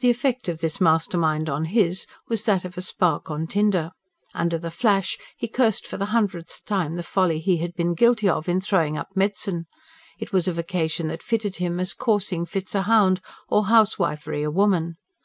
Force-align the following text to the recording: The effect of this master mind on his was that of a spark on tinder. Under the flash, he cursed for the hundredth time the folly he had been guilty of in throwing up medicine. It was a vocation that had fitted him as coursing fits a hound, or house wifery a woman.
The 0.00 0.10
effect 0.10 0.48
of 0.48 0.60
this 0.60 0.80
master 0.80 1.16
mind 1.16 1.48
on 1.48 1.66
his 1.66 2.08
was 2.26 2.42
that 2.42 2.64
of 2.64 2.76
a 2.76 2.80
spark 2.80 3.30
on 3.30 3.46
tinder. 3.46 3.92
Under 4.34 4.58
the 4.58 4.68
flash, 4.68 5.16
he 5.36 5.46
cursed 5.46 5.86
for 5.86 5.96
the 5.96 6.06
hundredth 6.06 6.64
time 6.64 6.96
the 6.96 7.04
folly 7.04 7.38
he 7.38 7.58
had 7.58 7.72
been 7.74 7.94
guilty 7.94 8.28
of 8.28 8.48
in 8.48 8.60
throwing 8.60 8.98
up 8.98 9.10
medicine. 9.14 9.68
It 10.18 10.32
was 10.32 10.48
a 10.48 10.52
vocation 10.52 11.06
that 11.06 11.22
had 11.22 11.22
fitted 11.22 11.54
him 11.58 11.78
as 11.78 11.94
coursing 11.94 12.44
fits 12.46 12.74
a 12.74 12.82
hound, 12.82 13.20
or 13.48 13.66
house 13.66 13.96
wifery 13.96 14.42
a 14.42 14.50
woman. 14.50 14.96